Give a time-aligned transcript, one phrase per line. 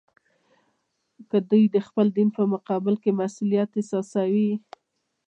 [1.29, 4.51] که دوی د خپل دین په مقابل کې مسوولیت احساسوي.